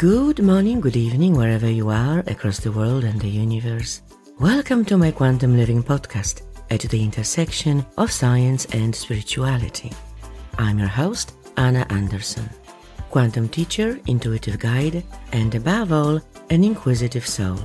Good 0.00 0.42
morning, 0.42 0.80
good 0.80 0.96
evening, 0.96 1.34
wherever 1.34 1.70
you 1.70 1.90
are 1.90 2.20
across 2.20 2.58
the 2.58 2.72
world 2.72 3.04
and 3.04 3.20
the 3.20 3.28
universe. 3.28 4.00
Welcome 4.38 4.82
to 4.86 4.96
my 4.96 5.10
Quantum 5.10 5.58
Living 5.58 5.82
podcast 5.82 6.40
at 6.70 6.80
the 6.80 7.04
intersection 7.04 7.84
of 7.98 8.10
science 8.10 8.64
and 8.72 8.96
spirituality. 8.96 9.92
I'm 10.56 10.78
your 10.78 10.88
host, 10.88 11.34
Anna 11.58 11.86
Anderson, 11.90 12.48
quantum 13.10 13.46
teacher, 13.50 14.00
intuitive 14.06 14.58
guide, 14.58 15.04
and 15.32 15.54
above 15.54 15.92
all, 15.92 16.18
an 16.48 16.64
inquisitive 16.64 17.26
soul. 17.26 17.60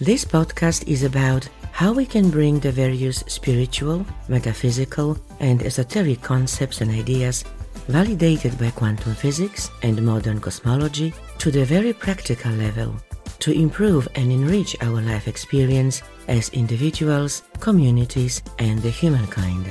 This 0.00 0.24
podcast 0.24 0.88
is 0.88 1.04
about 1.04 1.48
how 1.70 1.92
we 1.92 2.06
can 2.06 2.30
bring 2.30 2.58
the 2.58 2.72
various 2.72 3.18
spiritual, 3.28 4.04
metaphysical, 4.26 5.16
and 5.38 5.62
esoteric 5.62 6.22
concepts 6.22 6.80
and 6.80 6.90
ideas 6.90 7.44
validated 7.88 8.58
by 8.58 8.70
quantum 8.70 9.14
physics 9.14 9.70
and 9.82 10.02
modern 10.02 10.40
cosmology 10.40 11.12
to 11.38 11.50
the 11.50 11.64
very 11.64 11.92
practical 11.92 12.52
level 12.52 12.94
to 13.40 13.52
improve 13.52 14.06
and 14.14 14.30
enrich 14.30 14.76
our 14.82 15.00
life 15.00 15.26
experience 15.26 16.02
as 16.28 16.50
individuals, 16.50 17.42
communities, 17.58 18.42
and 18.58 18.78
the 18.80 18.90
humankind. 18.90 19.66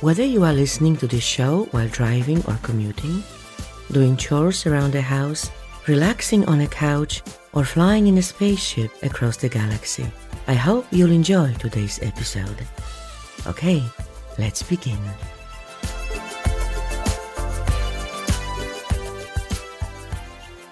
Whether 0.00 0.24
you 0.24 0.44
are 0.44 0.52
listening 0.52 0.96
to 0.98 1.06
this 1.06 1.24
show 1.24 1.68
while 1.72 1.88
driving 1.88 2.42
or 2.46 2.58
commuting, 2.62 3.22
doing 3.92 4.16
chores 4.16 4.66
around 4.66 4.92
the 4.92 5.02
house, 5.02 5.50
relaxing 5.86 6.44
on 6.46 6.62
a 6.62 6.66
couch, 6.66 7.22
or 7.52 7.64
flying 7.64 8.06
in 8.06 8.18
a 8.18 8.22
spaceship 8.22 8.90
across 9.02 9.36
the 9.36 9.48
galaxy, 9.48 10.06
I 10.46 10.54
hope 10.54 10.86
you'll 10.90 11.12
enjoy 11.12 11.52
today's 11.54 11.98
episode. 12.02 12.66
Okay, 13.46 13.82
let's 14.38 14.62
begin. 14.62 14.98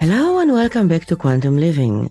Hello 0.01 0.39
and 0.39 0.53
welcome 0.53 0.87
back 0.87 1.03
to 1.07 1.17
Quantum 1.17 1.57
Living 1.57 2.09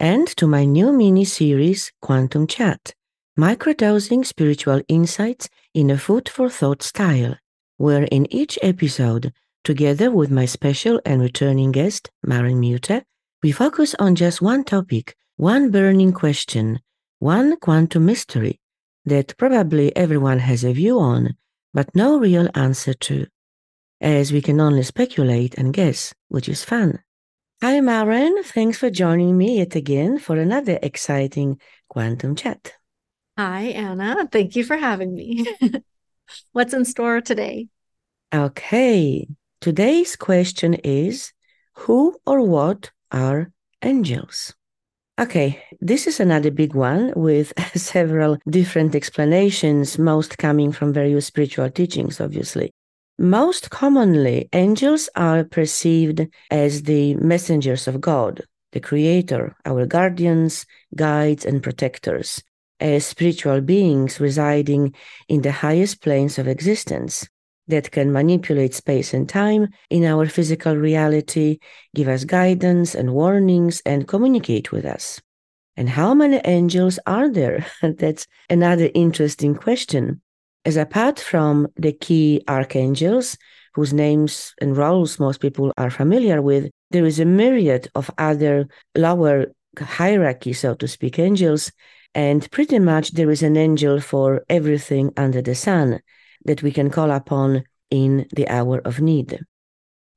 and 0.00 0.26
to 0.38 0.48
my 0.48 0.64
new 0.64 0.90
mini 0.90 1.24
series, 1.24 1.92
Quantum 2.02 2.48
Chat 2.48 2.92
Microdosing 3.38 4.26
Spiritual 4.26 4.82
Insights 4.88 5.48
in 5.72 5.88
a 5.88 5.96
Food 5.96 6.28
for 6.28 6.50
Thought 6.50 6.82
style, 6.82 7.36
where 7.76 8.02
in 8.10 8.26
each 8.34 8.58
episode, 8.60 9.32
together 9.62 10.10
with 10.10 10.32
my 10.32 10.46
special 10.46 11.00
and 11.06 11.22
returning 11.22 11.70
guest, 11.70 12.10
Maren 12.24 12.60
Muter, 12.60 13.04
we 13.40 13.52
focus 13.52 13.94
on 14.00 14.16
just 14.16 14.42
one 14.42 14.64
topic, 14.64 15.14
one 15.36 15.70
burning 15.70 16.12
question, 16.12 16.80
one 17.20 17.56
quantum 17.58 18.04
mystery 18.04 18.58
that 19.04 19.36
probably 19.38 19.94
everyone 19.94 20.40
has 20.40 20.64
a 20.64 20.72
view 20.72 20.98
on, 20.98 21.36
but 21.72 21.94
no 21.94 22.18
real 22.18 22.48
answer 22.56 22.94
to, 22.94 23.28
as 24.00 24.32
we 24.32 24.42
can 24.42 24.60
only 24.60 24.82
speculate 24.82 25.54
and 25.54 25.72
guess, 25.72 26.12
which 26.26 26.48
is 26.48 26.64
fun. 26.64 26.98
Hi, 27.60 27.80
Maren. 27.80 28.44
Thanks 28.44 28.78
for 28.78 28.88
joining 28.88 29.36
me 29.36 29.58
yet 29.58 29.74
again 29.74 30.20
for 30.20 30.36
another 30.36 30.78
exciting 30.80 31.60
quantum 31.88 32.36
chat. 32.36 32.74
Hi, 33.36 33.62
Anna. 33.74 34.28
Thank 34.30 34.54
you 34.54 34.62
for 34.62 34.76
having 34.76 35.12
me. 35.12 35.44
What's 36.52 36.72
in 36.72 36.84
store 36.84 37.20
today? 37.20 37.66
Okay. 38.32 39.26
Today's 39.60 40.14
question 40.14 40.74
is 40.74 41.32
Who 41.78 42.16
or 42.24 42.42
what 42.42 42.92
are 43.10 43.50
angels? 43.82 44.54
Okay, 45.18 45.60
this 45.80 46.06
is 46.06 46.20
another 46.20 46.52
big 46.52 46.76
one 46.76 47.12
with 47.16 47.52
several 47.74 48.38
different 48.48 48.94
explanations, 48.94 49.98
most 49.98 50.38
coming 50.38 50.70
from 50.70 50.92
various 50.92 51.26
spiritual 51.26 51.68
teachings, 51.70 52.20
obviously. 52.20 52.70
Most 53.20 53.70
commonly, 53.70 54.48
angels 54.52 55.08
are 55.16 55.42
perceived 55.42 56.28
as 56.52 56.84
the 56.84 57.16
messengers 57.16 57.88
of 57.88 58.00
God, 58.00 58.42
the 58.70 58.78
Creator, 58.78 59.56
our 59.66 59.86
guardians, 59.86 60.64
guides, 60.94 61.44
and 61.44 61.60
protectors, 61.60 62.40
as 62.78 63.04
spiritual 63.04 63.60
beings 63.60 64.20
residing 64.20 64.94
in 65.28 65.42
the 65.42 65.50
highest 65.50 66.00
planes 66.00 66.38
of 66.38 66.46
existence 66.46 67.28
that 67.66 67.90
can 67.90 68.12
manipulate 68.12 68.74
space 68.74 69.12
and 69.12 69.28
time 69.28 69.66
in 69.90 70.04
our 70.04 70.26
physical 70.26 70.76
reality, 70.76 71.58
give 71.96 72.06
us 72.06 72.22
guidance 72.22 72.94
and 72.94 73.14
warnings, 73.14 73.82
and 73.84 74.06
communicate 74.06 74.70
with 74.70 74.84
us. 74.84 75.20
And 75.76 75.88
how 75.88 76.14
many 76.14 76.40
angels 76.44 77.00
are 77.04 77.28
there? 77.28 77.66
That's 77.82 78.28
another 78.48 78.90
interesting 78.94 79.56
question 79.56 80.22
as 80.64 80.76
apart 80.76 81.18
from 81.18 81.68
the 81.76 81.92
key 81.92 82.42
archangels, 82.48 83.36
whose 83.74 83.92
names 83.92 84.54
and 84.60 84.76
roles 84.76 85.18
most 85.18 85.40
people 85.40 85.72
are 85.76 85.90
familiar 85.90 86.42
with, 86.42 86.70
there 86.90 87.06
is 87.06 87.20
a 87.20 87.24
myriad 87.24 87.88
of 87.94 88.10
other 88.18 88.66
lower 88.96 89.46
hierarchy, 89.78 90.52
so 90.52 90.74
to 90.74 90.88
speak, 90.88 91.18
angels. 91.18 91.70
And 92.14 92.50
pretty 92.50 92.78
much 92.78 93.12
there 93.12 93.30
is 93.30 93.42
an 93.42 93.56
angel 93.56 94.00
for 94.00 94.44
everything 94.48 95.12
under 95.16 95.42
the 95.42 95.54
sun 95.54 96.00
that 96.44 96.62
we 96.62 96.72
can 96.72 96.90
call 96.90 97.10
upon 97.10 97.64
in 97.90 98.26
the 98.34 98.48
hour 98.48 98.78
of 98.84 99.00
need. 99.00 99.38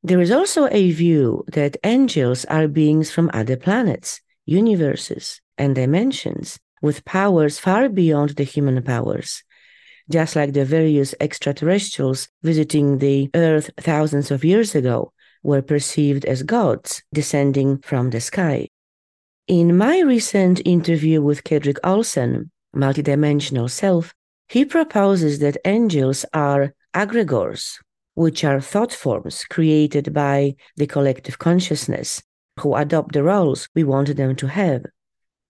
There 0.04 0.22
is 0.22 0.32
also 0.32 0.68
a 0.72 0.92
view 0.92 1.44
that 1.54 1.78
angels 1.84 2.46
are 2.46 2.68
beings 2.68 3.12
from 3.12 3.30
other 3.34 3.58
planets, 3.58 4.22
universes, 4.46 5.42
and 5.58 5.76
dimensions 5.76 6.60
with 6.82 7.06
powers 7.06 7.60
far 7.60 7.88
beyond 7.88 8.30
the 8.32 8.44
human 8.44 8.82
powers 8.82 9.44
just 10.10 10.36
like 10.36 10.54
the 10.54 10.66
various 10.66 11.14
extraterrestrials 11.20 12.30
visiting 12.44 12.98
the 12.98 13.30
Earth 13.36 13.70
thousands 13.78 14.32
of 14.32 14.44
years 14.44 14.76
ago 14.76 15.14
were 15.44 15.62
perceived 15.62 16.26
as 16.26 16.44
gods 16.44 17.04
descending 17.14 17.80
from 17.80 18.10
the 18.10 18.22
sky. 18.22 18.68
In 19.48 19.76
my 19.76 20.00
recent 20.00 20.62
interview 20.66 21.22
with 21.22 21.44
Kedrick 21.44 21.80
Olsen, 21.84 22.52
multidimensional 22.76 23.70
self, 23.70 24.14
he 24.48 24.66
proposes 24.66 25.40
that 25.40 25.58
angels 25.66 26.26
are 26.34 26.74
egregores, 26.94 27.78
which 28.14 28.44
are 28.44 28.62
thought 28.62 28.94
forms 28.94 29.46
created 29.46 30.14
by 30.14 30.56
the 30.78 30.88
collective 30.88 31.40
consciousness 31.40 32.22
who 32.60 32.76
adopt 32.76 33.14
the 33.14 33.24
roles 33.24 33.68
we 33.76 33.84
want 33.84 34.16
them 34.16 34.36
to 34.36 34.48
have. 34.48 34.86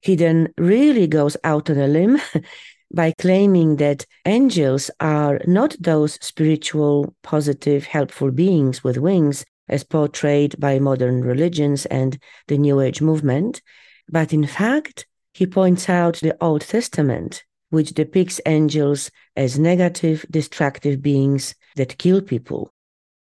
He 0.02 0.16
then 0.16 0.54
really 0.58 1.08
goes 1.08 1.38
out 1.44 1.70
on 1.70 1.78
a 1.78 1.88
limb 1.88 2.20
by 2.94 3.14
claiming 3.18 3.78
that 3.78 4.06
angels 4.26 4.92
are 5.00 5.40
not 5.46 5.76
those 5.80 6.14
spiritual, 6.22 7.16
positive, 7.24 7.86
helpful 7.86 8.32
beings 8.32 8.84
with 8.84 8.98
wings 8.98 9.46
as 9.70 9.84
portrayed 9.84 10.60
by 10.60 10.80
modern 10.80 11.22
religions 11.22 11.86
and 11.88 12.18
the 12.48 12.58
New 12.58 12.82
Age 12.82 13.02
movement, 13.02 13.62
but 14.10 14.34
in 14.34 14.46
fact, 14.46 15.08
he 15.34 15.48
points 15.48 15.90
out 15.90 16.18
the 16.18 16.36
Old 16.44 16.62
Testament, 16.62 17.44
which 17.70 17.94
depicts 17.94 18.42
angels 18.46 19.10
as 19.36 19.58
negative, 19.58 20.26
destructive 20.30 21.02
beings 21.02 21.56
that 21.78 21.98
kill 21.98 22.22
people. 22.22 22.74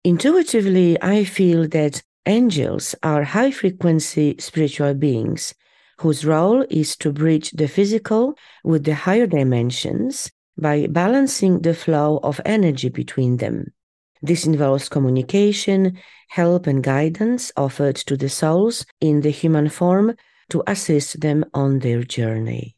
Intuitively, 0.03 1.01
I 1.01 1.23
feel 1.23 1.67
that 1.69 2.03
angels 2.27 2.93
are 3.01 3.23
high 3.23 3.51
frequency 3.51 4.35
spiritual 4.39 4.93
beings 4.93 5.55
whose 5.99 6.25
role 6.25 6.65
is 6.69 6.95
to 6.97 7.11
bridge 7.11 7.51
the 7.51 7.67
physical 7.67 8.35
with 8.63 8.83
the 8.83 8.95
higher 8.95 9.27
dimensions 9.27 10.31
by 10.57 10.87
balancing 10.87 11.61
the 11.61 11.73
flow 11.73 12.19
of 12.23 12.41
energy 12.45 12.89
between 12.89 13.37
them. 13.37 13.73
This 14.21 14.45
involves 14.45 14.89
communication, 14.89 15.99
help, 16.29 16.67
and 16.67 16.83
guidance 16.83 17.51
offered 17.55 17.95
to 18.07 18.17
the 18.17 18.29
souls 18.29 18.85
in 18.99 19.21
the 19.21 19.29
human 19.29 19.69
form 19.69 20.15
to 20.49 20.63
assist 20.65 21.21
them 21.21 21.45
on 21.53 21.79
their 21.79 22.03
journey. 22.03 22.75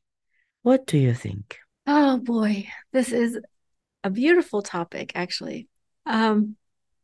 What 0.63 0.85
do 0.85 0.97
you 0.97 1.13
think? 1.13 1.57
Oh 1.87 2.17
boy, 2.17 2.67
this 2.91 3.11
is 3.11 3.39
a 4.03 4.09
beautiful 4.09 4.61
topic, 4.61 5.13
actually. 5.15 5.67
Um, 6.05 6.55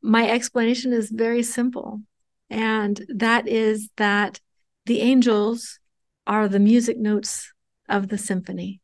my 0.01 0.29
explanation 0.29 0.93
is 0.93 1.09
very 1.09 1.43
simple, 1.43 2.01
and 2.49 3.03
that 3.09 3.47
is 3.47 3.89
that 3.97 4.39
the 4.85 5.01
angels 5.01 5.79
are 6.27 6.47
the 6.47 6.59
music 6.59 6.97
notes 6.97 7.51
of 7.87 8.07
the 8.07 8.17
symphony. 8.17 8.81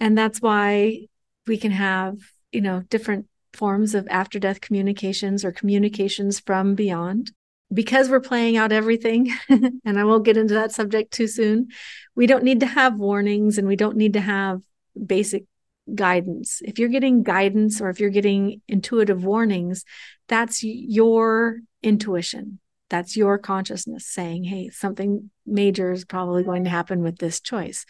And 0.00 0.16
that's 0.16 0.40
why 0.40 1.06
we 1.46 1.56
can 1.56 1.70
have, 1.70 2.16
you 2.52 2.60
know, 2.60 2.82
different 2.90 3.26
forms 3.52 3.94
of 3.94 4.06
after 4.10 4.38
death 4.38 4.60
communications 4.60 5.44
or 5.44 5.52
communications 5.52 6.40
from 6.40 6.74
beyond. 6.74 7.32
Because 7.72 8.08
we're 8.08 8.20
playing 8.20 8.56
out 8.56 8.72
everything, 8.72 9.32
and 9.48 9.98
I 9.98 10.04
won't 10.04 10.24
get 10.24 10.36
into 10.36 10.54
that 10.54 10.72
subject 10.72 11.12
too 11.12 11.26
soon, 11.26 11.68
we 12.14 12.26
don't 12.26 12.44
need 12.44 12.60
to 12.60 12.66
have 12.66 12.98
warnings 12.98 13.58
and 13.58 13.66
we 13.66 13.76
don't 13.76 13.96
need 13.96 14.12
to 14.12 14.20
have 14.20 14.60
basic 15.06 15.44
guidance. 15.92 16.60
If 16.64 16.78
you're 16.78 16.88
getting 16.88 17.22
guidance 17.22 17.80
or 17.80 17.88
if 17.88 18.00
you're 18.00 18.10
getting 18.10 18.60
intuitive 18.68 19.24
warnings, 19.24 19.84
that's 20.28 20.62
your 20.62 21.60
intuition 21.82 22.60
that's 22.94 23.16
your 23.16 23.38
consciousness 23.38 24.06
saying, 24.06 24.44
hey, 24.44 24.68
something 24.68 25.28
major 25.44 25.90
is 25.90 26.04
probably 26.04 26.44
going 26.44 26.62
to 26.62 26.70
happen 26.70 27.02
with 27.02 27.18
this 27.18 27.40
choice. 27.40 27.84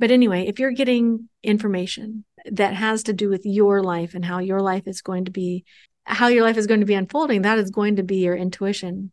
But 0.00 0.10
anyway, 0.10 0.48
if 0.48 0.58
you're 0.58 0.72
getting 0.72 1.28
information 1.44 2.24
that 2.50 2.74
has 2.74 3.04
to 3.04 3.12
do 3.12 3.28
with 3.28 3.46
your 3.46 3.84
life 3.84 4.14
and 4.14 4.24
how 4.24 4.40
your 4.40 4.60
life 4.60 4.88
is 4.88 5.00
going 5.00 5.26
to 5.26 5.30
be, 5.30 5.64
how 6.02 6.26
your 6.26 6.42
life 6.42 6.56
is 6.56 6.66
going 6.66 6.80
to 6.80 6.86
be 6.86 6.94
unfolding, 6.94 7.42
that 7.42 7.58
is 7.58 7.70
going 7.70 7.94
to 7.96 8.02
be 8.02 8.16
your 8.16 8.34
intuition. 8.34 9.12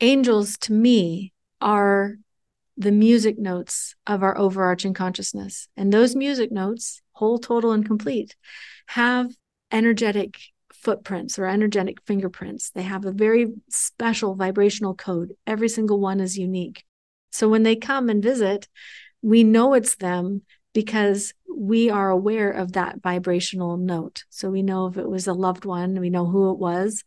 angels 0.00 0.56
to 0.58 0.72
me 0.72 1.34
are 1.60 2.16
the 2.78 2.92
music 2.92 3.38
notes 3.38 3.94
of 4.06 4.22
our 4.22 4.38
overarching 4.38 4.94
consciousness. 4.94 5.68
And 5.76 5.92
those 5.92 6.16
music 6.16 6.50
notes, 6.50 7.02
whole, 7.12 7.38
total, 7.38 7.72
and 7.72 7.84
complete, 7.84 8.36
have 8.86 9.34
energetic 9.70 10.38
footprints 10.80 11.38
or 11.38 11.46
energetic 11.46 12.02
fingerprints. 12.02 12.70
They 12.70 12.82
have 12.82 13.04
a 13.04 13.12
very 13.12 13.52
special 13.68 14.34
vibrational 14.34 14.94
code. 14.94 15.34
Every 15.46 15.68
single 15.68 16.00
one 16.00 16.20
is 16.20 16.38
unique. 16.38 16.84
So 17.32 17.48
when 17.48 17.62
they 17.62 17.76
come 17.76 18.08
and 18.08 18.22
visit, 18.22 18.68
we 19.22 19.44
know 19.44 19.74
it's 19.74 19.96
them 19.96 20.42
because 20.72 21.34
we 21.54 21.90
are 21.90 22.10
aware 22.10 22.50
of 22.50 22.72
that 22.72 23.02
vibrational 23.02 23.76
note. 23.76 24.24
So 24.28 24.50
we 24.50 24.62
know 24.62 24.86
if 24.86 24.98
it 24.98 25.08
was 25.08 25.26
a 25.26 25.32
loved 25.32 25.64
one, 25.64 26.00
we 26.00 26.10
know 26.10 26.26
who 26.26 26.50
it 26.50 26.58
was. 26.58 27.02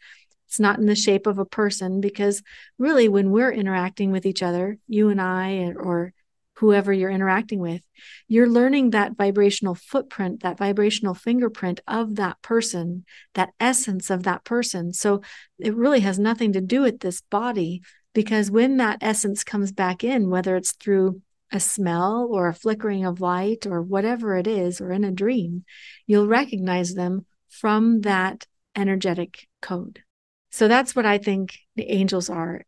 It's 0.48 0.60
not 0.60 0.80
in 0.80 0.88
the 0.88 0.96
shape 0.96 1.28
of 1.28 1.38
a 1.38 1.46
person 1.46 2.02
because 2.02 2.42
really, 2.80 3.08
when 3.08 3.30
we're 3.30 3.52
interacting 3.52 4.12
with 4.12 4.26
each 4.26 4.42
other, 4.42 4.80
you 4.88 5.10
and 5.10 5.22
I, 5.22 5.74
or 5.76 6.14
whoever 6.60 6.92
you're 6.92 7.10
interacting 7.10 7.60
with, 7.60 7.82
you're 8.28 8.50
learning 8.50 8.90
that 8.90 9.16
vibrational 9.16 9.76
footprint, 9.76 10.42
that 10.42 10.58
vibrational 10.58 11.14
fingerprint 11.14 11.80
of 11.88 12.18
that 12.18 12.42
person, 12.42 13.06
that 13.34 13.50
essence 13.62 14.10
of 14.10 14.24
that 14.24 14.44
person. 14.44 14.92
So 14.92 15.22
it 15.58 15.74
really 15.76 16.02
has 16.02 16.20
nothing 16.20 16.52
to 16.54 16.62
do 16.62 16.82
with 16.82 17.00
this 17.00 17.22
body 17.22 17.82
because 18.14 18.52
when 18.52 18.76
that 18.78 18.98
essence 19.02 19.46
comes 19.46 19.72
back 19.72 20.04
in, 20.04 20.30
whether 20.30 20.58
it's 20.58 20.74
through 20.74 21.22
a 21.52 21.62
smell 21.62 22.28
or 22.30 22.50
a 22.50 22.54
flickering 22.54 23.06
of 23.06 23.22
light 23.22 23.66
or 23.66 23.82
whatever 23.82 24.36
it 24.36 24.46
is, 24.46 24.82
or 24.82 24.92
in 24.92 25.06
a 25.06 25.12
dream, 25.12 25.64
you'll 26.08 26.28
recognize 26.28 26.94
them 26.94 27.26
from 27.48 28.02
that 28.02 28.46
energetic 28.76 29.48
code. 29.62 30.04
So 30.52 30.68
that's 30.68 30.96
what 30.96 31.06
I 31.06 31.20
think 31.20 31.58
the 31.76 31.90
angels 31.90 32.30
are. 32.30 32.64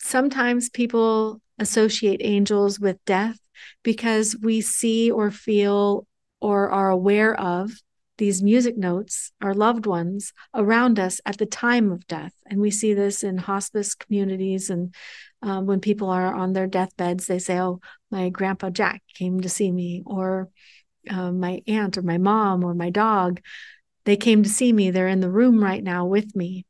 Sometimes 0.00 0.68
people 0.68 1.40
associate 1.58 2.20
angels 2.24 2.80
with 2.80 3.04
death 3.04 3.38
because 3.82 4.36
we 4.42 4.60
see 4.60 5.10
or 5.10 5.30
feel 5.30 6.06
or 6.40 6.70
are 6.70 6.88
aware 6.88 7.38
of 7.38 7.72
these 8.20 8.42
music 8.42 8.76
notes, 8.76 9.32
our 9.40 9.54
loved 9.54 9.86
ones 9.86 10.34
around 10.54 10.98
us 10.98 11.22
at 11.24 11.38
the 11.38 11.46
time 11.46 11.90
of 11.90 12.06
death. 12.06 12.34
And 12.46 12.60
we 12.60 12.70
see 12.70 12.92
this 12.92 13.22
in 13.22 13.38
hospice 13.38 13.94
communities. 13.94 14.68
And 14.68 14.94
um, 15.42 15.66
when 15.66 15.80
people 15.80 16.10
are 16.10 16.34
on 16.34 16.52
their 16.52 16.66
deathbeds, 16.66 17.26
they 17.26 17.38
say, 17.38 17.58
Oh, 17.58 17.80
my 18.10 18.28
grandpa 18.28 18.68
Jack 18.68 19.02
came 19.14 19.40
to 19.40 19.48
see 19.48 19.72
me, 19.72 20.02
or 20.04 20.50
uh, 21.08 21.32
my 21.32 21.62
aunt, 21.66 21.96
or 21.96 22.02
my 22.02 22.18
mom, 22.18 22.62
or 22.62 22.74
my 22.74 22.90
dog. 22.90 23.40
They 24.04 24.18
came 24.18 24.42
to 24.42 24.50
see 24.50 24.70
me. 24.70 24.90
They're 24.90 25.08
in 25.08 25.20
the 25.20 25.30
room 25.30 25.62
right 25.64 25.82
now 25.82 26.04
with 26.04 26.36
me. 26.36 26.66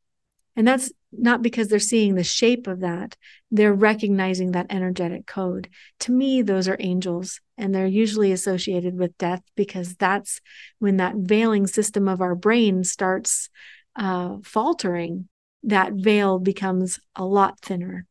And 0.61 0.69
that's 0.69 0.93
not 1.11 1.41
because 1.41 1.69
they're 1.69 1.79
seeing 1.79 2.17
the 2.17 2.23
shape 2.23 2.67
of 2.67 2.81
that, 2.81 3.17
they're 3.51 3.73
recognizing 3.73 4.53
that 4.53 4.67
energetic 4.69 5.27
code. 5.27 5.71
To 6.01 6.13
me, 6.13 6.43
those 6.43 6.69
are 6.69 6.77
angels, 6.79 7.41
and 7.57 7.75
they're 7.75 7.87
usually 7.87 8.31
associated 8.31 8.99
with 8.99 9.17
death 9.17 9.41
because 9.57 9.95
that's 9.95 10.43
when 10.79 10.99
that 10.99 11.15
veiling 11.17 11.67
system 11.67 12.09
of 12.09 12.21
our 12.21 12.35
brain 12.35 12.85
starts 12.85 13.49
uh, 13.97 14.37
faltering. 14.45 15.31
That 15.63 15.95
veil 15.95 16.39
becomes 16.39 17.01
a 17.17 17.25
lot 17.25 17.59
thinner. 17.61 18.05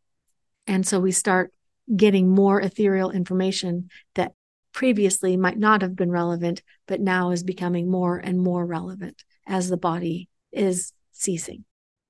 And 0.66 0.88
so 0.88 1.00
we 1.00 1.12
start 1.12 1.54
getting 1.96 2.30
more 2.30 2.60
ethereal 2.60 3.12
information 3.12 3.92
that 4.16 4.34
previously 4.74 5.38
might 5.38 5.60
not 5.60 5.84
have 5.84 5.96
been 5.96 6.10
relevant, 6.10 6.64
but 6.88 7.00
now 7.00 7.30
is 7.30 7.44
becoming 7.44 7.92
more 7.92 8.18
and 8.18 8.40
more 8.40 8.66
relevant 8.66 9.24
as 9.46 9.70
the 9.70 9.78
body 9.78 10.30
is 10.52 10.94
ceasing. 11.12 11.64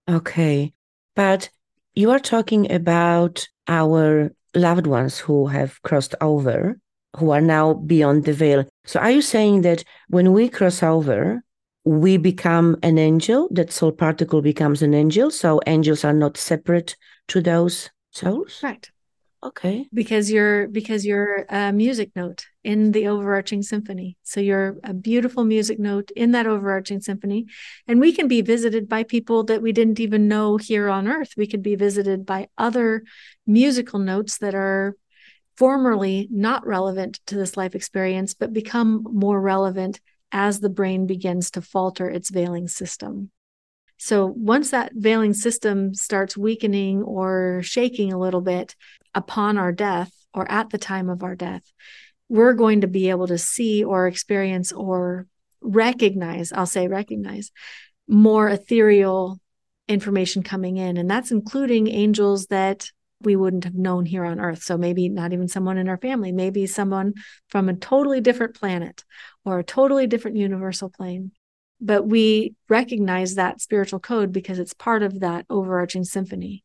Okay. 0.09 0.73
But 1.15 1.49
you 1.93 2.11
are 2.11 2.19
talking 2.19 2.71
about 2.71 3.47
our 3.67 4.31
loved 4.55 4.87
ones 4.87 5.19
who 5.19 5.47
have 5.47 5.81
crossed 5.83 6.15
over, 6.21 6.79
who 7.17 7.31
are 7.31 7.41
now 7.41 7.73
beyond 7.75 8.25
the 8.25 8.33
veil. 8.33 8.65
So 8.85 8.99
are 8.99 9.11
you 9.11 9.21
saying 9.21 9.61
that 9.61 9.83
when 10.07 10.33
we 10.33 10.49
cross 10.49 10.81
over, 10.81 11.43
we 11.85 12.17
become 12.17 12.77
an 12.83 12.97
angel, 12.97 13.47
that 13.51 13.71
soul 13.71 13.91
particle 13.91 14.41
becomes 14.41 14.81
an 14.81 14.93
angel? 14.93 15.31
So 15.31 15.61
angels 15.67 16.03
are 16.03 16.13
not 16.13 16.37
separate 16.37 16.95
to 17.27 17.41
those 17.41 17.89
souls? 18.11 18.59
Right. 18.63 18.89
Okay. 19.41 19.87
Because 19.93 20.29
you're 20.29 20.67
because 20.67 21.05
you're 21.05 21.45
a 21.49 21.71
music 21.71 22.11
note 22.15 22.45
in 22.63 22.91
the 22.91 23.07
overarching 23.07 23.61
symphony. 23.61 24.17
So 24.23 24.41
you're 24.41 24.77
a 24.83 24.93
beautiful 24.93 25.45
music 25.45 25.79
note 25.79 26.11
in 26.15 26.31
that 26.31 26.45
overarching 26.45 26.99
symphony. 26.99 27.45
And 27.87 28.01
we 28.01 28.11
can 28.11 28.27
be 28.27 28.41
visited 28.41 28.89
by 28.89 29.03
people 29.03 29.45
that 29.45 29.61
we 29.61 29.71
didn't 29.71 29.99
even 29.99 30.27
know 30.27 30.57
here 30.57 30.89
on 30.89 31.07
earth. 31.07 31.33
We 31.37 31.47
could 31.47 31.63
be 31.63 31.75
visited 31.75 32.25
by 32.25 32.49
other 32.57 33.03
musical 33.47 33.99
notes 33.99 34.39
that 34.39 34.55
are 34.55 34.95
formerly 35.55 36.27
not 36.31 36.67
relevant 36.67 37.19
to 37.27 37.35
this 37.35 37.55
life 37.55 37.75
experience, 37.75 38.33
but 38.33 38.53
become 38.53 39.05
more 39.09 39.39
relevant 39.39 40.01
as 40.31 40.59
the 40.59 40.69
brain 40.69 41.07
begins 41.07 41.51
to 41.51 41.61
falter 41.61 42.09
its 42.09 42.29
veiling 42.29 42.67
system. 42.67 43.31
So 43.99 44.25
once 44.25 44.71
that 44.71 44.93
veiling 44.95 45.33
system 45.33 45.93
starts 45.93 46.37
weakening 46.37 47.03
or 47.03 47.59
shaking 47.63 48.13
a 48.13 48.19
little 48.19 48.39
bit 48.39 48.73
upon 49.13 49.57
our 49.57 49.73
death 49.73 50.11
or 50.33 50.49
at 50.49 50.69
the 50.69 50.77
time 50.77 51.09
of 51.09 51.21
our 51.21 51.35
death, 51.35 51.63
we're 52.29 52.53
going 52.53 52.81
to 52.81 52.87
be 52.87 53.09
able 53.09 53.27
to 53.27 53.37
see 53.37 53.83
or 53.83 54.07
experience 54.07 54.71
or 54.71 55.27
recognize, 55.61 56.53
I'll 56.53 56.65
say 56.65 56.87
recognize, 56.87 57.51
more 58.07 58.47
ethereal 58.47 59.37
information 59.89 60.43
coming 60.43 60.77
in. 60.77 60.95
And 60.95 61.11
that's 61.11 61.31
including 61.31 61.89
angels 61.89 62.45
that 62.47 62.89
we 63.21 63.35
wouldn't 63.35 63.65
have 63.65 63.75
known 63.75 64.05
here 64.05 64.23
on 64.23 64.39
earth. 64.39 64.63
So 64.63 64.77
maybe 64.77 65.09
not 65.09 65.33
even 65.33 65.49
someone 65.49 65.77
in 65.77 65.89
our 65.89 65.97
family, 65.97 66.31
maybe 66.31 66.67
someone 66.67 67.15
from 67.49 67.67
a 67.67 67.73
totally 67.73 68.21
different 68.21 68.55
planet 68.55 69.03
or 69.43 69.59
a 69.59 69.63
totally 69.63 70.07
different 70.07 70.37
universal 70.37 70.89
plane 70.89 71.31
but 71.81 72.05
we 72.05 72.55
recognize 72.67 73.35
that 73.35 73.61
spiritual 73.61 73.99
code 73.99 74.31
because 74.31 74.59
it's 74.59 74.73
part 74.73 75.03
of 75.03 75.21
that 75.21 75.45
overarching 75.49 76.03
symphony. 76.03 76.63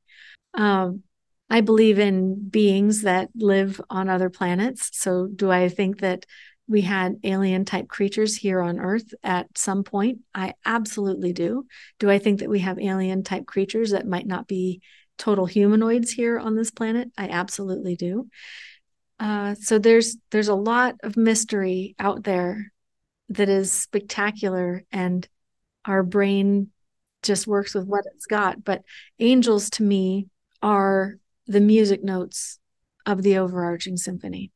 Um, 0.54 1.02
I 1.50 1.60
believe 1.60 1.98
in 1.98 2.48
beings 2.48 3.02
that 3.02 3.30
live 3.34 3.80
on 3.90 4.08
other 4.08 4.30
planets. 4.30 4.90
So, 4.92 5.26
do 5.26 5.50
I 5.50 5.68
think 5.68 6.00
that 6.00 6.26
we 6.66 6.80
had 6.80 7.16
alien 7.22 7.64
type 7.64 7.88
creatures 7.88 8.36
here 8.36 8.60
on 8.60 8.80
Earth 8.80 9.12
at 9.22 9.56
some 9.56 9.84
point? 9.84 10.20
I 10.34 10.54
absolutely 10.64 11.32
do. 11.32 11.66
Do 11.98 12.10
I 12.10 12.18
think 12.18 12.40
that 12.40 12.48
we 12.48 12.60
have 12.60 12.78
alien 12.78 13.22
type 13.22 13.46
creatures 13.46 13.90
that 13.90 14.06
might 14.06 14.26
not 14.26 14.48
be 14.48 14.80
total 15.18 15.46
humanoids 15.46 16.10
here 16.10 16.38
on 16.38 16.56
this 16.56 16.70
planet? 16.70 17.10
I 17.18 17.28
absolutely 17.28 17.96
do. 17.96 18.28
Uh, 19.20 19.54
so 19.54 19.78
there's 19.78 20.16
there's 20.30 20.48
a 20.48 20.54
lot 20.54 20.96
of 21.02 21.16
mystery 21.16 21.94
out 21.98 22.24
there 22.24 22.72
that 23.34 23.48
is 23.48 23.72
spectacular 23.72 24.84
and 24.90 25.28
our 25.84 26.02
brain 26.02 26.70
just 27.22 27.46
works 27.46 27.74
with 27.74 27.86
what 27.86 28.04
it's 28.14 28.26
got. 28.26 28.64
But 28.64 28.82
angels 29.18 29.70
to 29.70 29.82
me 29.82 30.28
are 30.62 31.16
the 31.46 31.60
music 31.60 32.02
notes 32.02 32.58
of 33.06 33.22
the 33.22 33.38
overarching 33.38 33.96
symphony. 33.96 34.50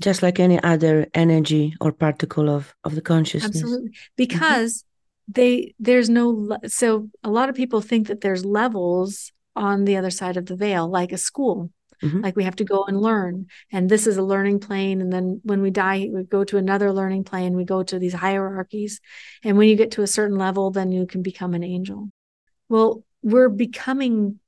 Just 0.00 0.22
like 0.22 0.40
any 0.40 0.62
other 0.62 1.06
energy 1.12 1.74
or 1.80 1.92
particle 1.92 2.48
of 2.48 2.74
of 2.84 2.94
the 2.94 3.02
consciousness. 3.02 3.56
Absolutely. 3.56 3.90
Because 4.16 4.78
mm-hmm. 4.78 5.32
they 5.32 5.74
there's 5.78 6.08
no 6.08 6.56
so 6.66 7.08
a 7.22 7.30
lot 7.30 7.48
of 7.48 7.54
people 7.54 7.80
think 7.80 8.08
that 8.08 8.20
there's 8.20 8.44
levels 8.44 9.32
on 9.56 9.84
the 9.84 9.96
other 9.96 10.10
side 10.10 10.36
of 10.36 10.46
the 10.46 10.56
veil 10.56 10.88
like 10.88 11.12
a 11.12 11.18
school 11.18 11.70
Mm-hmm. 12.02 12.20
Like 12.20 12.36
we 12.36 12.44
have 12.44 12.56
to 12.56 12.64
go 12.64 12.84
and 12.84 13.00
learn. 13.00 13.46
And 13.72 13.88
this 13.88 14.06
is 14.06 14.16
a 14.16 14.22
learning 14.22 14.60
plane. 14.60 15.00
And 15.00 15.12
then 15.12 15.40
when 15.44 15.60
we 15.60 15.70
die, 15.70 16.08
we 16.10 16.22
go 16.24 16.44
to 16.44 16.56
another 16.56 16.92
learning 16.92 17.24
plane. 17.24 17.54
We 17.54 17.64
go 17.64 17.82
to 17.82 17.98
these 17.98 18.14
hierarchies. 18.14 19.00
And 19.44 19.58
when 19.58 19.68
you 19.68 19.76
get 19.76 19.92
to 19.92 20.02
a 20.02 20.06
certain 20.06 20.38
level, 20.38 20.70
then 20.70 20.92
you 20.92 21.06
can 21.06 21.22
become 21.22 21.54
an 21.54 21.64
angel. 21.64 22.10
Well, 22.68 23.04
we're 23.22 23.48
becoming, 23.48 24.38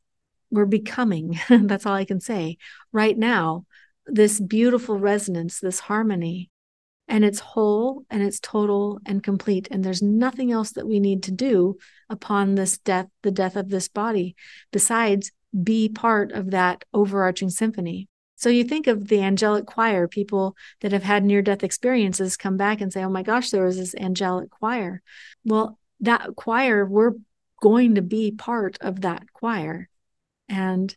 we're 0.50 0.64
becoming, 0.64 1.38
that's 1.48 1.86
all 1.86 1.94
I 1.94 2.04
can 2.04 2.20
say 2.20 2.56
right 2.92 3.16
now, 3.16 3.66
this 4.06 4.40
beautiful 4.40 4.98
resonance, 4.98 5.60
this 5.60 5.80
harmony. 5.80 6.50
And 7.08 7.24
it's 7.26 7.40
whole 7.40 8.04
and 8.08 8.22
it's 8.22 8.40
total 8.40 9.00
and 9.04 9.22
complete. 9.22 9.68
And 9.70 9.84
there's 9.84 10.00
nothing 10.00 10.50
else 10.50 10.70
that 10.72 10.86
we 10.86 10.98
need 10.98 11.24
to 11.24 11.30
do 11.30 11.76
upon 12.08 12.54
this 12.54 12.78
death, 12.78 13.08
the 13.22 13.32
death 13.32 13.56
of 13.56 13.68
this 13.68 13.88
body, 13.88 14.34
besides 14.70 15.30
be 15.60 15.88
part 15.88 16.32
of 16.32 16.50
that 16.50 16.84
overarching 16.92 17.50
symphony. 17.50 18.08
So 18.36 18.48
you 18.48 18.64
think 18.64 18.86
of 18.86 19.06
the 19.06 19.22
angelic 19.22 19.66
choir, 19.66 20.08
people 20.08 20.56
that 20.80 20.92
have 20.92 21.04
had 21.04 21.24
near 21.24 21.42
death 21.42 21.62
experiences 21.62 22.36
come 22.36 22.56
back 22.56 22.80
and 22.80 22.92
say, 22.92 23.04
oh 23.04 23.10
my 23.10 23.22
gosh, 23.22 23.50
there 23.50 23.64
was 23.64 23.76
this 23.76 23.94
angelic 23.94 24.50
choir. 24.50 25.00
Well, 25.44 25.78
that 26.00 26.34
choir, 26.34 26.84
we're 26.84 27.12
going 27.60 27.94
to 27.94 28.02
be 28.02 28.32
part 28.32 28.78
of 28.80 29.02
that 29.02 29.32
choir. 29.32 29.88
And 30.48 30.94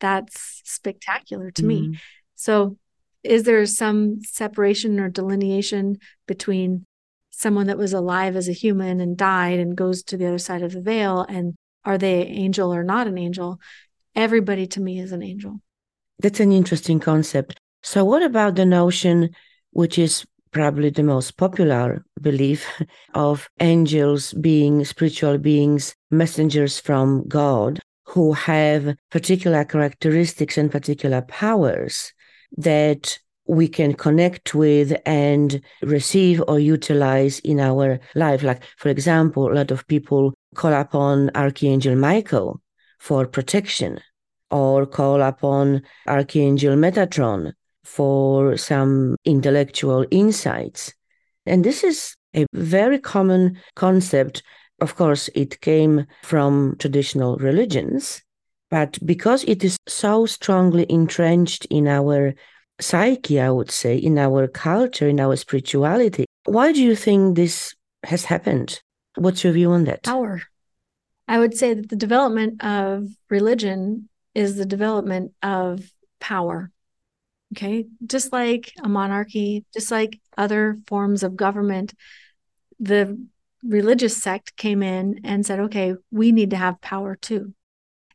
that's 0.00 0.60
spectacular 0.64 1.52
to 1.52 1.62
mm-hmm. 1.62 1.90
me. 1.92 2.00
So, 2.34 2.76
is 3.22 3.44
there 3.44 3.64
some 3.66 4.20
separation 4.22 4.98
or 5.00 5.08
delineation 5.08 5.98
between 6.26 6.84
someone 7.30 7.68
that 7.68 7.78
was 7.78 7.92
alive 7.92 8.34
as 8.34 8.48
a 8.48 8.52
human 8.52 9.00
and 9.00 9.16
died 9.16 9.60
and 9.60 9.76
goes 9.76 10.02
to 10.02 10.16
the 10.16 10.26
other 10.26 10.38
side 10.38 10.62
of 10.62 10.72
the 10.72 10.80
veil 10.80 11.24
and 11.28 11.54
are 11.84 11.98
they 11.98 12.22
angel 12.22 12.74
or 12.74 12.82
not 12.82 13.06
an 13.06 13.16
angel 13.16 13.60
Everybody 14.14 14.66
to 14.68 14.80
me 14.80 14.98
is 14.98 15.12
an 15.12 15.22
angel. 15.22 15.60
That's 16.20 16.40
an 16.40 16.52
interesting 16.52 17.00
concept. 17.00 17.58
So, 17.82 18.04
what 18.04 18.22
about 18.22 18.56
the 18.56 18.66
notion, 18.66 19.30
which 19.70 19.98
is 19.98 20.24
probably 20.50 20.90
the 20.90 21.02
most 21.02 21.36
popular 21.36 22.04
belief 22.20 22.66
of 23.14 23.48
angels 23.60 24.32
being 24.34 24.84
spiritual 24.84 25.38
beings, 25.38 25.94
messengers 26.10 26.80
from 26.80 27.26
God, 27.28 27.80
who 28.04 28.32
have 28.32 28.96
particular 29.10 29.64
characteristics 29.64 30.58
and 30.58 30.72
particular 30.72 31.22
powers 31.22 32.12
that 32.56 33.18
we 33.46 33.68
can 33.68 33.94
connect 33.94 34.54
with 34.54 34.96
and 35.06 35.60
receive 35.82 36.42
or 36.48 36.58
utilize 36.58 37.38
in 37.40 37.60
our 37.60 37.98
life. 38.14 38.42
Like, 38.42 38.62
for 38.76 38.88
example, 38.88 39.50
a 39.50 39.54
lot 39.54 39.70
of 39.70 39.86
people 39.86 40.34
call 40.54 40.72
upon 40.72 41.30
Archangel 41.34 41.96
Michael 41.96 42.60
for 42.98 43.26
protection 43.26 44.00
or 44.50 44.86
call 44.86 45.22
upon 45.22 45.82
Archangel 46.06 46.76
Metatron 46.76 47.52
for 47.84 48.56
some 48.56 49.16
intellectual 49.24 50.04
insights. 50.10 50.92
And 51.46 51.64
this 51.64 51.84
is 51.84 52.14
a 52.34 52.46
very 52.52 52.98
common 52.98 53.58
concept. 53.74 54.42
Of 54.80 54.96
course, 54.96 55.28
it 55.34 55.60
came 55.60 56.06
from 56.22 56.76
traditional 56.78 57.36
religions, 57.36 58.22
but 58.70 58.98
because 59.04 59.44
it 59.44 59.64
is 59.64 59.76
so 59.88 60.26
strongly 60.26 60.86
entrenched 60.88 61.64
in 61.66 61.88
our 61.88 62.34
psyche, 62.80 63.40
I 63.40 63.50
would 63.50 63.70
say, 63.70 63.96
in 63.96 64.18
our 64.18 64.46
culture, 64.46 65.08
in 65.08 65.18
our 65.20 65.36
spirituality, 65.36 66.26
why 66.44 66.72
do 66.72 66.82
you 66.82 66.94
think 66.94 67.36
this 67.36 67.74
has 68.04 68.24
happened? 68.24 68.80
What's 69.16 69.42
your 69.42 69.52
view 69.52 69.72
on 69.72 69.84
that? 69.84 70.04
Power. 70.04 70.42
I 71.28 71.38
would 71.38 71.54
say 71.54 71.74
that 71.74 71.90
the 71.90 71.96
development 71.96 72.64
of 72.64 73.08
religion 73.28 74.08
is 74.34 74.56
the 74.56 74.64
development 74.64 75.32
of 75.42 75.92
power. 76.20 76.70
Okay. 77.52 77.86
Just 78.06 78.32
like 78.32 78.72
a 78.82 78.88
monarchy, 78.88 79.64
just 79.72 79.90
like 79.90 80.20
other 80.36 80.78
forms 80.86 81.22
of 81.22 81.36
government, 81.36 81.94
the 82.80 83.18
religious 83.62 84.16
sect 84.16 84.56
came 84.56 84.82
in 84.82 85.20
and 85.24 85.44
said, 85.44 85.60
okay, 85.60 85.94
we 86.10 86.32
need 86.32 86.50
to 86.50 86.56
have 86.56 86.80
power 86.80 87.16
too. 87.16 87.54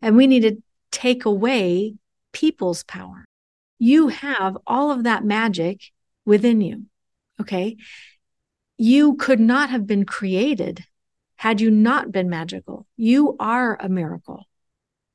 And 0.02 0.16
we 0.16 0.28
need 0.28 0.42
to 0.42 0.62
take 0.92 1.26
away 1.26 1.96
people's 2.32 2.84
power. 2.84 3.26
You 3.80 4.10
have 4.10 4.58
all 4.66 4.92
of 4.92 5.04
that 5.04 5.26
magic 5.26 5.82
within 6.26 6.62
you. 6.62 6.86
Okay. 7.42 7.78
You 8.78 9.16
could 9.16 9.40
not 9.40 9.70
have 9.70 9.86
been 9.86 10.06
created 10.06 10.86
had 11.36 11.62
you 11.62 11.72
not 11.72 12.12
been 12.12 12.30
magical. 12.30 12.88
You 12.96 13.36
are 13.40 13.78
a 13.80 13.90
miracle. 13.90 14.46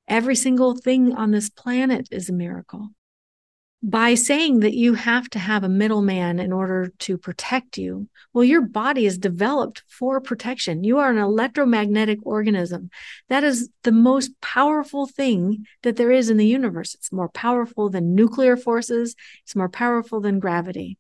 Every 0.07 0.37
single 0.37 0.77
thing 0.77 1.15
on 1.15 1.31
this 1.31 1.51
planet 1.51 2.09
is 2.11 2.29
a 2.29 2.33
miracle 2.33 2.91
by 3.83 4.15
saying 4.15 4.61
that 4.61 4.75
you 4.75 4.95
have 4.95 5.31
to 5.31 5.39
have 5.39 5.63
a 5.63 5.69
middleman 5.69 6.41
in 6.41 6.53
order 6.53 6.93
to 6.99 7.17
protect 7.17 7.79
you, 7.79 8.09
well, 8.33 8.43
your 8.43 8.63
body 8.63 9.07
is 9.07 9.19
developed 9.19 9.85
for 9.89 10.21
protection. 10.21 10.83
You 10.83 10.99
are 10.99 11.11
an 11.11 11.19
electromagnetic 11.19 12.19
organism. 12.25 12.91
That 13.29 13.45
is 13.45 13.71
the 13.85 13.93
most 13.93 14.33
powerful 14.41 15.07
thing 15.07 15.65
that 15.83 15.97
there 15.97 16.11
is 16.11 16.29
in 16.29 16.39
the 16.39 16.47
universe. 16.47 16.95
It's 16.95 17.13
more 17.13 17.29
powerful 17.29 17.89
than 17.89 18.17
nuclear 18.17 18.57
forces, 18.57 19.15
it's 19.45 19.55
more 19.55 19.69
powerful 19.69 20.21
than 20.21 20.41
gravity. 20.41 20.99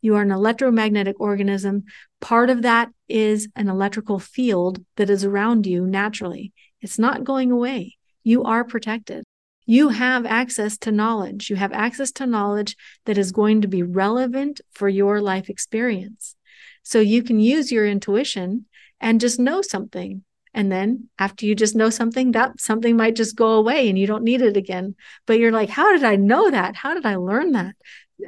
You 0.00 0.16
are 0.16 0.22
an 0.22 0.30
electromagnetic 0.30 1.20
organism. 1.20 1.84
Part 2.20 2.50
of 2.50 2.62
that 2.62 2.90
is 3.08 3.48
an 3.56 3.68
electrical 3.68 4.18
field 4.18 4.84
that 4.96 5.10
is 5.10 5.24
around 5.24 5.66
you 5.66 5.86
naturally. 5.86 6.52
It's 6.80 6.98
not 6.98 7.24
going 7.24 7.50
away. 7.50 7.96
You 8.22 8.44
are 8.44 8.64
protected 8.64 9.24
you 9.70 9.90
have 9.90 10.24
access 10.24 10.78
to 10.78 10.90
knowledge. 10.90 11.50
You 11.50 11.56
have 11.56 11.74
access 11.74 12.10
to 12.12 12.26
knowledge 12.26 12.74
that 13.04 13.18
is 13.18 13.32
going 13.32 13.60
to 13.60 13.68
be 13.68 13.82
relevant 13.82 14.62
for 14.72 14.88
your 14.88 15.20
life 15.20 15.50
experience. 15.50 16.34
So 16.82 17.00
you 17.00 17.22
can 17.22 17.38
use 17.38 17.70
your 17.70 17.86
intuition 17.86 18.64
and 18.98 19.20
just 19.20 19.38
know 19.38 19.60
something. 19.60 20.24
And 20.54 20.72
then 20.72 21.08
after 21.18 21.46
you 21.46 21.54
just 21.54 21.76
know 21.76 21.90
something, 21.90 22.32
that 22.32 22.60
something 22.60 22.96
might 22.96 23.16
just 23.16 23.36
go 23.36 23.52
away 23.52 23.88
and 23.88 23.98
you 23.98 24.06
don't 24.06 24.24
need 24.24 24.42
it 24.42 24.56
again. 24.56 24.94
But 25.26 25.38
you're 25.38 25.52
like, 25.52 25.68
how 25.68 25.92
did 25.92 26.04
I 26.04 26.16
know 26.16 26.50
that? 26.50 26.76
How 26.76 26.94
did 26.94 27.06
I 27.06 27.16
learn 27.16 27.52
that? 27.52 27.74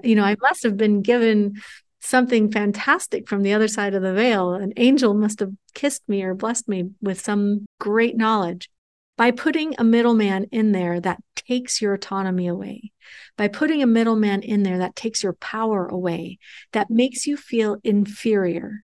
You 0.02 0.14
know, 0.14 0.24
I 0.24 0.36
must 0.40 0.62
have 0.62 0.76
been 0.76 1.02
given 1.02 1.60
something 2.00 2.50
fantastic 2.50 3.28
from 3.28 3.42
the 3.42 3.52
other 3.52 3.68
side 3.68 3.94
of 3.94 4.02
the 4.02 4.14
veil. 4.14 4.54
An 4.54 4.72
angel 4.76 5.14
must 5.14 5.40
have 5.40 5.52
kissed 5.74 6.02
me 6.08 6.22
or 6.22 6.34
blessed 6.34 6.68
me 6.68 6.90
with 7.00 7.20
some 7.20 7.66
great 7.78 8.16
knowledge 8.16 8.70
by 9.16 9.30
putting 9.30 9.74
a 9.76 9.84
middleman 9.84 10.44
in 10.50 10.72
there 10.72 10.98
that 10.98 11.20
takes 11.34 11.82
your 11.82 11.92
autonomy 11.92 12.46
away, 12.46 12.90
by 13.36 13.48
putting 13.48 13.82
a 13.82 13.86
middleman 13.86 14.42
in 14.42 14.62
there 14.62 14.78
that 14.78 14.96
takes 14.96 15.22
your 15.22 15.34
power 15.34 15.86
away, 15.86 16.38
that 16.72 16.90
makes 16.90 17.26
you 17.26 17.36
feel 17.36 17.76
inferior. 17.84 18.82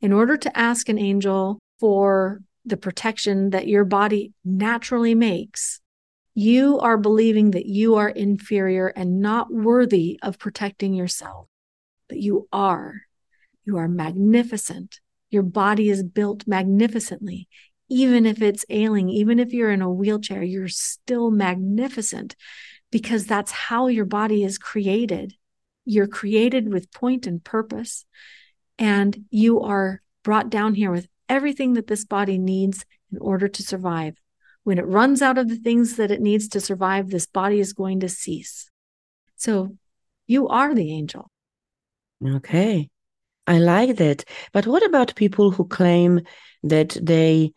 In 0.00 0.12
order 0.12 0.36
to 0.36 0.58
ask 0.58 0.88
an 0.88 0.98
angel 0.98 1.60
for 1.78 2.40
the 2.66 2.76
protection 2.76 3.50
that 3.50 3.68
your 3.68 3.84
body 3.84 4.32
naturally 4.44 5.14
makes, 5.14 5.80
you 6.34 6.78
are 6.80 6.98
believing 6.98 7.52
that 7.52 7.66
you 7.66 7.94
are 7.94 8.08
inferior 8.08 8.88
and 8.88 9.20
not 9.20 9.50
worthy 9.50 10.18
of 10.22 10.38
protecting 10.38 10.92
yourself. 10.92 11.48
But 12.08 12.18
you 12.18 12.48
are. 12.52 13.02
You 13.64 13.78
are 13.78 13.88
magnificent. 13.88 15.00
Your 15.30 15.42
body 15.42 15.88
is 15.88 16.02
built 16.02 16.46
magnificently 16.46 17.48
even 17.88 18.26
if 18.26 18.42
it's 18.42 18.64
ailing, 18.68 19.08
even 19.08 19.38
if 19.38 19.52
you're 19.52 19.70
in 19.70 19.82
a 19.82 19.90
wheelchair, 19.90 20.42
you're 20.42 20.68
still 20.68 21.30
magnificent 21.30 22.34
because 22.90 23.26
that's 23.26 23.52
how 23.52 23.86
your 23.86 24.04
body 24.04 24.42
is 24.42 24.58
created. 24.58 25.34
You're 25.84 26.08
created 26.08 26.72
with 26.72 26.92
point 26.92 27.26
and 27.26 27.42
purpose, 27.42 28.04
and 28.78 29.24
you 29.30 29.60
are 29.60 30.02
brought 30.24 30.50
down 30.50 30.74
here 30.74 30.90
with 30.90 31.08
everything 31.28 31.74
that 31.74 31.86
this 31.86 32.04
body 32.04 32.38
needs 32.38 32.84
in 33.12 33.18
order 33.18 33.48
to 33.48 33.62
survive. 33.62 34.16
When 34.64 34.78
it 34.78 34.86
runs 34.86 35.22
out 35.22 35.38
of 35.38 35.48
the 35.48 35.56
things 35.56 35.96
that 35.96 36.10
it 36.10 36.20
needs 36.20 36.48
to 36.48 36.60
survive, 36.60 37.10
this 37.10 37.26
body 37.26 37.60
is 37.60 37.72
going 37.72 38.00
to 38.00 38.08
cease. 38.08 38.70
So 39.36 39.76
you 40.26 40.48
are 40.48 40.74
the 40.74 40.92
angel. 40.92 41.30
Okay. 42.24 42.88
I 43.46 43.58
like 43.58 43.96
that. 43.96 44.24
But 44.52 44.66
what 44.66 44.84
about 44.84 45.14
people 45.14 45.52
who 45.52 45.66
claim 45.66 46.22
that 46.64 46.96
they 47.00 47.52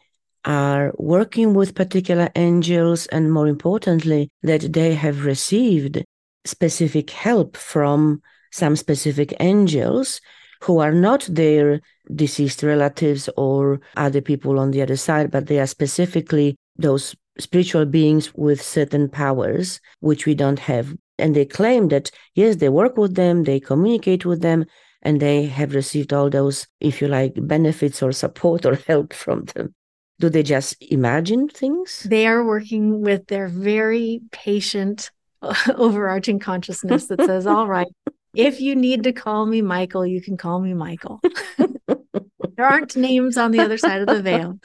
are 0.45 0.93
working 0.97 1.53
with 1.53 1.75
particular 1.75 2.29
angels, 2.35 3.07
and 3.07 3.31
more 3.31 3.47
importantly, 3.47 4.31
that 4.43 4.71
they 4.73 4.93
have 4.93 5.25
received 5.25 6.03
specific 6.45 7.09
help 7.09 7.57
from 7.57 8.21
some 8.51 8.75
specific 8.75 9.33
angels 9.39 10.21
who 10.61 10.79
are 10.79 10.91
not 10.91 11.27
their 11.29 11.81
deceased 12.13 12.63
relatives 12.63 13.29
or 13.37 13.79
other 13.95 14.21
people 14.21 14.59
on 14.59 14.71
the 14.71 14.81
other 14.81 14.97
side, 14.97 15.31
but 15.31 15.47
they 15.47 15.59
are 15.59 15.67
specifically 15.67 16.55
those 16.77 17.15
spiritual 17.39 17.85
beings 17.85 18.33
with 18.35 18.61
certain 18.61 19.09
powers, 19.09 19.79
which 19.99 20.25
we 20.25 20.35
don't 20.35 20.59
have. 20.59 20.93
And 21.17 21.35
they 21.35 21.45
claim 21.45 21.89
that, 21.89 22.11
yes, 22.35 22.57
they 22.57 22.69
work 22.69 22.97
with 22.97 23.15
them, 23.15 23.43
they 23.43 23.59
communicate 23.59 24.25
with 24.25 24.41
them, 24.41 24.65
and 25.01 25.21
they 25.21 25.45
have 25.45 25.73
received 25.73 26.11
all 26.13 26.29
those, 26.29 26.67
if 26.79 27.01
you 27.01 27.07
like, 27.07 27.33
benefits 27.35 28.03
or 28.03 28.11
support 28.11 28.65
or 28.65 28.75
help 28.87 29.13
from 29.13 29.45
them. 29.55 29.73
Do 30.19 30.29
they 30.29 30.43
just 30.43 30.75
imagine 30.81 31.47
things? 31.47 32.05
They 32.09 32.27
are 32.27 32.43
working 32.43 33.01
with 33.01 33.27
their 33.27 33.47
very 33.47 34.21
patient, 34.31 35.11
overarching 35.75 36.39
consciousness 36.39 37.07
that 37.07 37.23
says, 37.23 37.47
all 37.47 37.67
right, 37.67 37.87
if 38.33 38.61
you 38.61 38.75
need 38.75 39.03
to 39.03 39.11
call 39.11 39.45
me 39.45 39.61
Michael, 39.61 40.05
you 40.05 40.21
can 40.21 40.37
call 40.37 40.59
me 40.59 40.73
Michael. 40.73 41.21
there 41.57 42.65
aren't 42.65 42.95
names 42.95 43.37
on 43.37 43.51
the 43.51 43.59
other 43.59 43.77
side 43.77 44.01
of 44.01 44.07
the 44.07 44.21
veil. 44.21 44.59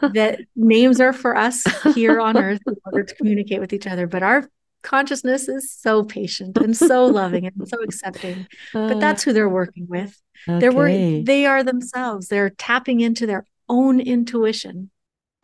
That 0.00 0.40
names 0.54 1.00
are 1.00 1.12
for 1.12 1.36
us 1.36 1.64
here 1.94 2.20
on 2.20 2.36
earth 2.36 2.60
in 2.66 2.76
order 2.84 3.02
to 3.02 3.14
communicate 3.14 3.60
with 3.60 3.72
each 3.72 3.86
other. 3.86 4.06
But 4.06 4.22
our 4.22 4.48
consciousness 4.82 5.48
is 5.48 5.70
so 5.70 6.04
patient 6.04 6.58
and 6.58 6.76
so 6.76 7.06
loving 7.06 7.46
and 7.46 7.68
so 7.68 7.82
accepting. 7.82 8.46
But 8.72 9.00
that's 9.00 9.22
who 9.22 9.32
they're 9.32 9.48
working 9.48 9.86
with. 9.88 10.20
Okay. 10.48 10.58
They're 10.58 10.72
working, 10.72 11.24
they 11.24 11.46
are 11.46 11.62
themselves. 11.62 12.28
They're 12.28 12.50
tapping 12.50 13.00
into 13.00 13.26
their 13.26 13.46
own 13.68 14.00
intuition. 14.00 14.90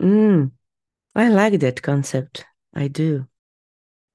Mm, 0.02 0.52
I 1.14 1.28
like 1.28 1.60
that 1.60 1.82
concept. 1.82 2.44
I 2.74 2.88
do. 2.88 3.26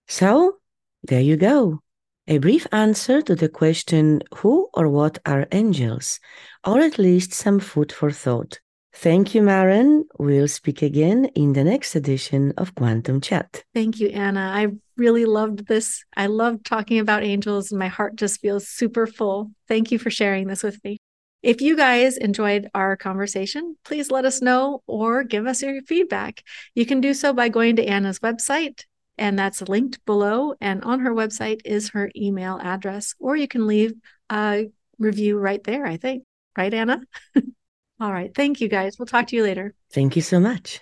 So, 0.07 0.57
there 1.03 1.21
you 1.21 1.37
go. 1.37 1.82
A 2.25 2.37
brief 2.37 2.65
answer 2.71 3.21
to 3.21 3.35
the 3.35 3.49
question 3.49 4.21
who 4.37 4.69
or 4.73 4.87
what 4.87 5.19
are 5.25 5.45
angels, 5.51 6.21
or 6.65 6.79
at 6.79 6.97
least 6.97 7.33
some 7.33 7.59
food 7.59 7.91
for 7.91 8.11
thought. 8.11 8.61
Thank 8.93 9.35
you, 9.35 9.41
Maren. 9.41 10.05
We'll 10.17 10.47
speak 10.47 10.81
again 10.81 11.25
in 11.35 11.51
the 11.51 11.65
next 11.65 11.95
edition 11.95 12.53
of 12.57 12.75
Quantum 12.75 13.19
Chat. 13.19 13.65
Thank 13.73 13.99
you, 13.99 14.07
Anna. 14.07 14.51
I 14.55 14.67
really 14.95 15.25
loved 15.25 15.67
this. 15.67 16.05
I 16.15 16.27
loved 16.27 16.63
talking 16.65 16.99
about 16.99 17.23
angels, 17.23 17.71
and 17.71 17.79
my 17.79 17.89
heart 17.89 18.15
just 18.15 18.39
feels 18.39 18.69
super 18.69 19.05
full. 19.05 19.51
Thank 19.67 19.91
you 19.91 19.99
for 19.99 20.09
sharing 20.09 20.47
this 20.47 20.63
with 20.63 20.81
me. 20.83 20.99
If 21.41 21.59
you 21.59 21.75
guys 21.75 22.15
enjoyed 22.15 22.69
our 22.73 22.95
conversation, 22.95 23.75
please 23.83 24.09
let 24.09 24.23
us 24.23 24.41
know 24.41 24.81
or 24.87 25.25
give 25.25 25.45
us 25.45 25.61
your 25.61 25.81
feedback. 25.81 26.41
You 26.73 26.85
can 26.85 27.01
do 27.01 27.13
so 27.13 27.33
by 27.33 27.49
going 27.49 27.75
to 27.75 27.85
Anna's 27.85 28.19
website, 28.19 28.85
and 29.17 29.37
that's 29.37 29.61
linked 29.61 30.03
below. 30.05 30.55
And 30.61 30.83
on 30.83 30.99
her 31.01 31.13
website 31.13 31.61
is 31.65 31.89
her 31.89 32.11
email 32.15 32.59
address, 32.61 33.15
or 33.19 33.35
you 33.35 33.47
can 33.47 33.67
leave 33.67 33.93
a 34.31 34.69
review 34.99 35.37
right 35.37 35.63
there, 35.63 35.85
I 35.85 35.97
think. 35.97 36.23
Right, 36.57 36.73
Anna? 36.73 37.01
All 37.99 38.11
right. 38.11 38.33
Thank 38.33 38.61
you, 38.61 38.67
guys. 38.67 38.97
We'll 38.97 39.05
talk 39.05 39.27
to 39.27 39.35
you 39.35 39.43
later. 39.43 39.73
Thank 39.91 40.15
you 40.15 40.21
so 40.21 40.39
much. 40.39 40.81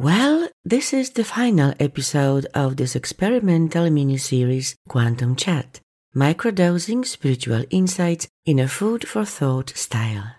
Well, 0.00 0.48
this 0.64 0.92
is 0.92 1.10
the 1.10 1.24
final 1.24 1.74
episode 1.80 2.46
of 2.54 2.76
this 2.76 2.94
experimental 2.94 3.90
mini-series 3.90 4.76
Quantum 4.88 5.34
Chat, 5.34 5.80
microdosing 6.14 7.04
spiritual 7.04 7.64
insights 7.70 8.28
in 8.46 8.60
a 8.60 8.68
food 8.68 9.08
for 9.08 9.24
thought 9.24 9.70
style. 9.70 10.36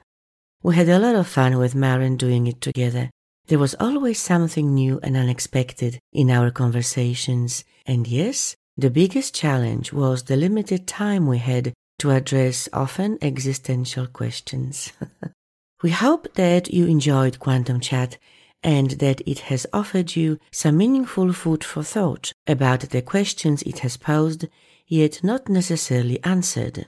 We 0.64 0.76
had 0.76 0.88
a 0.90 1.00
lot 1.00 1.16
of 1.16 1.28
fun 1.28 1.58
with 1.58 1.76
Maren 1.76 2.16
doing 2.16 2.48
it 2.48 2.62
together. 2.62 3.10
There 3.50 3.58
was 3.58 3.76
always 3.80 4.20
something 4.20 4.76
new 4.76 5.00
and 5.02 5.18
unexpected 5.18 5.98
in 6.14 6.30
our 6.30 6.52
conversations, 6.52 7.66
and 7.84 8.06
yes, 8.06 8.56
the 8.78 8.92
biggest 8.92 9.34
challenge 9.34 9.92
was 9.92 10.22
the 10.22 10.36
limited 10.36 10.86
time 10.86 11.26
we 11.26 11.40
had 11.40 11.74
to 11.98 12.12
address 12.12 12.70
often 12.72 13.18
existential 13.24 14.06
questions. 14.06 14.94
we 15.84 15.90
hope 15.90 16.32
that 16.36 16.72
you 16.72 16.86
enjoyed 16.86 17.40
Quantum 17.40 17.80
Chat 17.80 18.20
and 18.62 18.92
that 19.04 19.22
it 19.28 19.40
has 19.50 19.66
offered 19.74 20.16
you 20.16 20.38
some 20.52 20.78
meaningful 20.78 21.34
food 21.34 21.64
for 21.64 21.82
thought 21.82 22.32
about 22.46 22.82
the 22.92 23.02
questions 23.02 23.64
it 23.64 23.80
has 23.80 23.98
posed, 23.98 24.46
yet 24.86 25.24
not 25.24 25.50
necessarily 25.50 26.24
answered. 26.24 26.86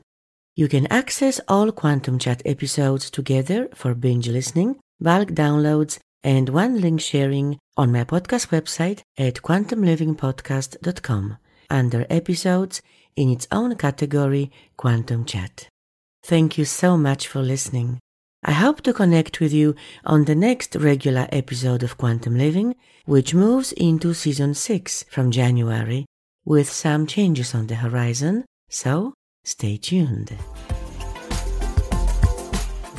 You 0.56 0.68
can 0.68 0.86
access 0.88 1.41
all 1.48 1.72
Quantum 1.72 2.20
Chat 2.20 2.44
episodes 2.46 3.10
together 3.10 3.68
for 3.74 3.96
binge 3.96 4.27
listening, 4.27 4.80
bulk 5.00 5.30
downloads, 5.30 5.98
and 6.24 6.50
one 6.50 6.80
link 6.80 7.01
sharing 7.01 7.58
on 7.78 7.92
my 7.92 8.04
podcast 8.04 8.50
website 8.50 9.01
at 9.18 9.36
quantumlivingpodcast.com 9.36 11.38
under 11.70 12.06
episodes 12.10 12.82
in 13.16 13.30
its 13.30 13.48
own 13.51 13.75
category, 13.75 14.51
Quantum 14.78 15.25
Chat. 15.25 15.68
Thank 16.24 16.58
you 16.58 16.66
so 16.66 16.98
much 16.98 17.28
for 17.28 17.42
listening. 17.42 18.00
I 18.44 18.54
hope 18.54 18.82
to 18.82 18.94
connect 18.94 19.40
with 19.40 19.54
you 19.54 19.75
on 20.04 20.25
the 20.25 20.36
next 20.36 20.75
regular 20.75 21.28
episode 21.32 21.84
of 21.84 21.98
Quantum 21.98 22.38
Living, 22.38 22.75
which 23.06 23.34
moves 23.34 23.72
into 23.74 24.13
season 24.13 24.54
6 24.54 25.06
from 25.10 25.32
January, 25.32 26.06
with 26.44 26.72
some 26.72 27.06
changes 27.06 27.54
on 27.54 27.68
the 27.68 27.75
horizon, 27.75 28.46
so 28.68 29.13
stay 29.44 29.78
tuned. 29.78 30.36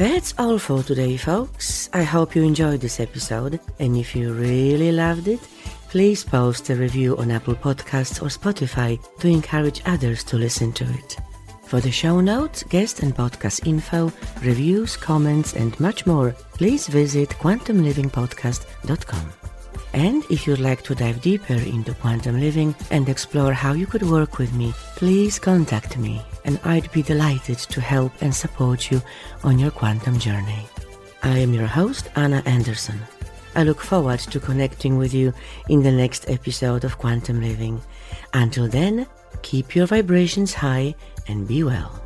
That's 0.02 0.34
all 0.36 0.58
for 0.58 0.82
today, 0.82 1.16
folks. 1.16 1.88
I 1.92 2.02
hope 2.02 2.34
you 2.34 2.42
enjoyed 2.42 2.80
this 2.80 2.98
episode, 2.98 3.60
and 3.78 3.96
if 3.96 4.16
you 4.16 4.32
really 4.32 4.90
loved 4.90 5.28
it, 5.28 5.38
please 5.90 6.24
post 6.24 6.68
a 6.70 6.74
review 6.74 7.16
on 7.18 7.30
Apple 7.30 7.54
Podcasts 7.54 8.20
or 8.20 8.26
Spotify 8.26 8.98
to 9.20 9.28
encourage 9.28 9.80
others 9.86 10.24
to 10.24 10.36
listen 10.36 10.72
to 10.72 10.82
it. 10.82 11.18
For 11.66 11.78
the 11.78 11.92
show 11.92 12.20
notes, 12.20 12.64
guest 12.64 13.04
and 13.04 13.14
podcast 13.14 13.64
info, 13.64 14.12
reviews, 14.42 14.96
comments, 14.96 15.54
and 15.54 15.78
much 15.78 16.04
more, 16.04 16.32
please 16.54 16.88
visit 16.88 17.28
quantumlivingpodcast.com. 17.28 19.32
And 19.92 20.24
if 20.30 20.48
you'd 20.48 20.58
like 20.58 20.82
to 20.82 20.96
dive 20.96 21.20
deeper 21.20 21.54
into 21.54 21.94
quantum 21.94 22.40
living 22.40 22.74
and 22.90 23.08
explore 23.08 23.52
how 23.52 23.74
you 23.74 23.86
could 23.86 24.02
work 24.02 24.38
with 24.38 24.52
me, 24.52 24.72
please 24.96 25.38
contact 25.38 25.96
me, 25.96 26.20
and 26.44 26.60
I'd 26.64 26.90
be 26.92 27.02
delighted 27.02 27.58
to 27.58 27.80
help 27.80 28.12
and 28.20 28.34
support 28.34 28.90
you 28.90 29.02
on 29.44 29.58
your 29.58 29.70
quantum 29.70 30.18
journey. 30.18 30.66
I 31.22 31.38
am 31.38 31.54
your 31.54 31.66
host, 31.66 32.08
Anna 32.16 32.42
Anderson. 32.46 33.00
I 33.54 33.64
look 33.64 33.80
forward 33.80 34.20
to 34.20 34.40
connecting 34.40 34.96
with 34.98 35.12
you 35.14 35.32
in 35.68 35.82
the 35.82 35.92
next 35.92 36.28
episode 36.28 36.84
of 36.84 36.98
Quantum 36.98 37.40
Living. 37.40 37.80
Until 38.34 38.66
then, 38.66 39.06
keep 39.42 39.76
your 39.76 39.86
vibrations 39.86 40.54
high 40.54 40.94
and 41.28 41.46
be 41.46 41.62
well. 41.62 42.01